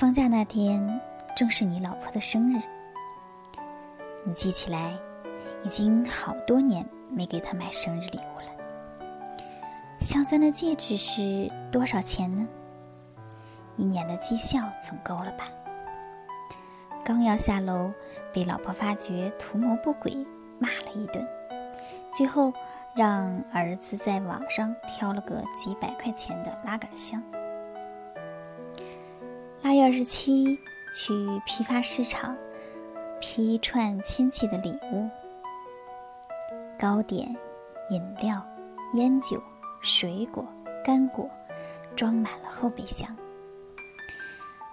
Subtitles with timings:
[0.00, 0.98] 放假那天
[1.36, 2.58] 正是你老婆的生日，
[4.24, 4.96] 你记起来，
[5.62, 9.06] 已经好多年没给她买生日礼物了。
[9.98, 12.48] 镶钻的戒指是多少钱呢？
[13.76, 15.44] 一年的绩效总够了吧？
[17.04, 17.92] 刚要下楼，
[18.32, 20.26] 被老婆发觉图谋不轨，
[20.58, 21.22] 骂了一顿，
[22.10, 22.50] 最后
[22.94, 27.22] 让儿子在网上挑了个几百块钱的拉杆箱。
[29.62, 30.58] 腊月二十七
[30.90, 31.12] 去
[31.44, 32.34] 批发市场
[33.20, 35.06] 批串亲戚的礼物，
[36.78, 37.28] 糕点、
[37.90, 38.42] 饮料、
[38.94, 39.38] 烟酒、
[39.82, 40.46] 水果、
[40.82, 41.28] 干果，
[41.94, 43.14] 装满了后备箱。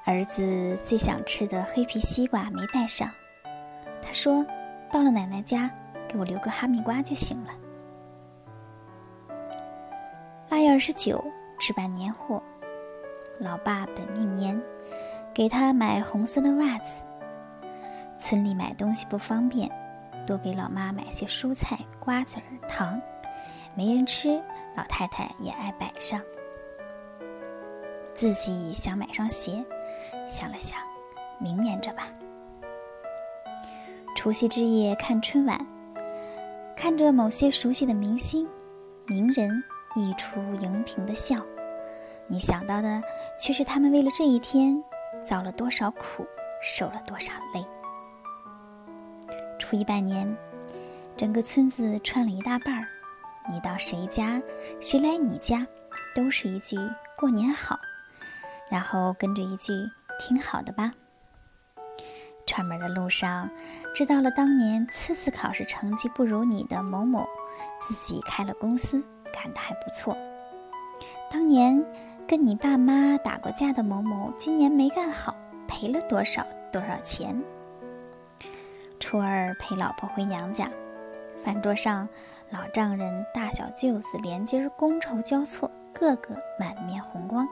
[0.05, 3.11] 儿子最想吃的黑皮西瓜没带上，
[4.01, 4.45] 他说
[4.89, 5.69] ：“到了奶奶家，
[6.07, 7.53] 给我留个哈密瓜就行了。”
[10.47, 11.21] 腊月二十九
[11.59, 12.41] 置办年货，
[13.37, 14.57] 老爸本命年，
[15.37, 17.03] 给他买红色的袜子。
[18.17, 19.69] 村里买东西不方便，
[20.25, 22.99] 多给老妈买些蔬菜、瓜子儿、糖，
[23.75, 24.41] 没人吃，
[24.75, 26.19] 老太太也爱摆上。
[28.15, 29.63] 自己想买双鞋。
[30.27, 30.79] 想了想，
[31.37, 32.07] 明年着吧。
[34.15, 35.63] 除夕之夜看春晚，
[36.75, 38.47] 看着某些熟悉的明星、
[39.05, 39.63] 名人
[39.95, 41.37] 溢出荧屏的笑，
[42.25, 42.99] 你想到的
[43.39, 44.83] 却是他们为了这一天
[45.25, 46.25] 遭了多少苦，
[46.61, 47.65] 受了多少累。
[49.59, 50.35] 初一拜年，
[51.15, 52.87] 整个村子串了一大半儿，
[53.51, 54.41] 你到谁家，
[54.79, 55.65] 谁来你家，
[56.15, 56.77] 都是一句
[57.17, 57.79] “过年好”，
[58.69, 59.73] 然后跟着一句。
[60.19, 60.91] 挺好的吧。
[62.47, 63.47] 串门的路上，
[63.93, 67.23] 知道了当年次次考试成绩不如你的某某，
[67.79, 70.17] 自己开了公司，干得还不错。
[71.29, 71.85] 当年
[72.27, 75.33] 跟你爸妈打过架的某某，今年没干好，
[75.65, 77.41] 赔了多少多少钱。
[78.99, 80.69] 初二陪老婆回娘家，
[81.41, 82.05] 饭桌上
[82.49, 87.47] 老丈人、大小舅子连襟儿觥筹交错，个个满面红光。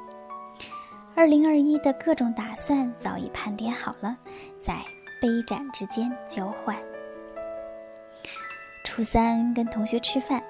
[1.15, 4.17] 二零二一的各种打算早已盘点好了，
[4.59, 4.75] 在
[5.21, 6.75] 杯盏之间交换。
[8.83, 10.43] 初三跟同学吃饭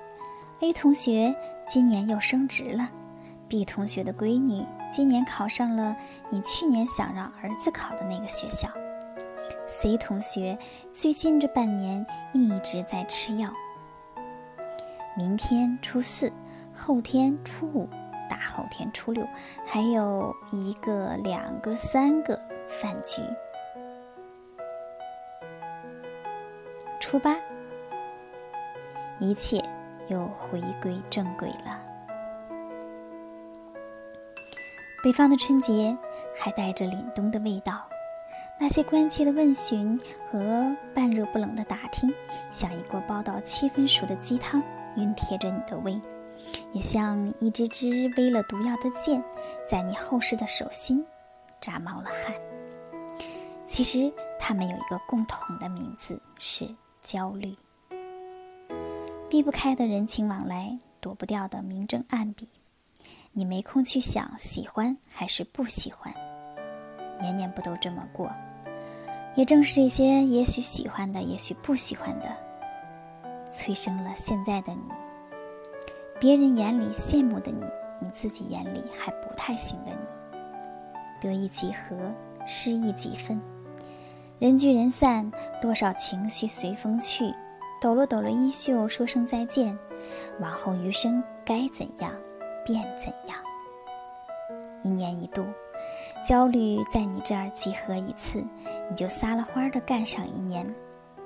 [0.62, 1.36] ，A 同学
[1.68, 2.90] 今年又升职了
[3.48, 5.96] ，B 同学的闺女今年考上了
[6.30, 8.68] 你去年想让儿子考的那个学校
[9.68, 10.58] ，C 同学
[10.94, 13.50] 最近这半年一直在吃药。
[15.18, 16.32] 明天初四，
[16.74, 17.88] 后天初五。
[18.28, 19.24] 大后天初六，
[19.68, 22.36] 还有一个、两个、三个
[22.68, 23.22] 饭局。
[27.00, 27.36] 初八，
[29.20, 29.64] 一切
[30.08, 31.80] 又回归正轨了。
[35.06, 35.96] 北方的春节
[36.36, 37.88] 还带着凛冬的味道，
[38.60, 39.96] 那些关切的问询
[40.32, 42.12] 和半热不冷的打听，
[42.50, 44.64] 像一锅煲到七分熟的鸡汤，
[44.98, 46.02] 熨贴着你的胃。
[46.74, 49.24] 也像一支支微了毒药的箭，
[49.70, 51.06] 在你后世的手心
[51.62, 52.34] 扎冒了汗。
[53.68, 56.68] 其实，他们有一个共同的名字，是
[57.04, 57.56] 焦虑。
[59.30, 62.50] 避不开的人情往来，躲不掉的明争暗比，
[63.38, 66.14] 你没空去想喜欢还是不喜欢。
[67.20, 68.32] 年年不都这么过？
[69.36, 72.30] 也正是这些也许喜欢的，也许不喜欢的，
[73.52, 74.90] 催生了现在的你。
[76.18, 77.66] 别人眼里羡慕的你，
[78.00, 80.40] 你自己眼里还不太行的你，
[81.20, 81.98] 得意几何，
[82.46, 83.38] 失意几分，
[84.40, 85.30] 人聚人散，
[85.62, 87.34] 多少情绪随风去，
[87.82, 89.78] 抖了抖了衣袖，说声再见，
[90.40, 92.14] 往后余生该怎样，
[92.66, 93.38] 便怎样。
[94.82, 95.46] 一年一度，
[96.24, 98.44] 焦虑在你这儿集合一次，
[98.90, 100.66] 你就撒了欢儿的干上一年，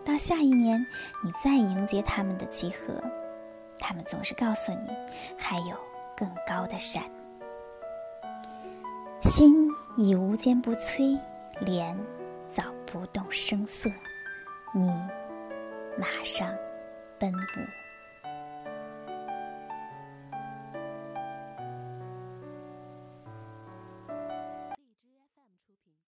[0.06, 0.80] 到下一年，
[1.24, 3.02] 你再迎接他们的集合。
[3.80, 4.90] 他们总是告诉你，
[5.38, 5.76] 还有
[6.16, 7.02] 更高的山。
[9.22, 11.20] 心已无坚不摧，
[11.62, 11.98] 脸
[12.48, 13.90] 早不动声色，
[14.74, 14.90] 你
[15.98, 16.54] 马上
[17.18, 17.79] 奔赴。